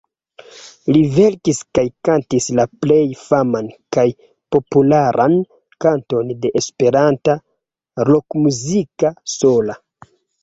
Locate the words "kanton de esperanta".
5.85-7.35